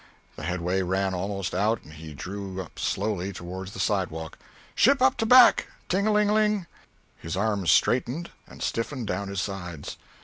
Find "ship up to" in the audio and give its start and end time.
4.73-5.27